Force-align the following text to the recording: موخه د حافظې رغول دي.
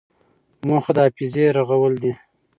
موخه 0.67 0.91
د 0.95 0.97
حافظې 1.03 1.45
رغول 1.57 1.93
دي. 2.03 2.13